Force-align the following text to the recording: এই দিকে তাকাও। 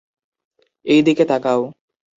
এই 0.85 1.01
দিকে 1.01 1.23
তাকাও। 1.25 1.61